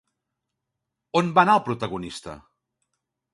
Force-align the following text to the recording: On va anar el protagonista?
On 1.21 1.29
va 1.35 1.43
anar 1.43 1.59
el 1.59 1.63
protagonista? 1.67 2.35